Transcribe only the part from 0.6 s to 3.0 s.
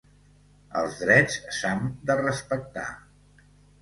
Els drets s’ham de respectar.